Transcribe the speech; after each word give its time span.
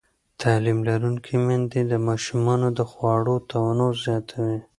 تعلیم 0.41 0.79
لرونکې 0.87 1.35
میندې 1.45 1.81
د 1.91 1.93
ماشومانو 2.07 2.67
د 2.77 2.79
خواړو 2.91 3.35
تنوع 3.49 3.91
زیاتوي. 4.05 4.57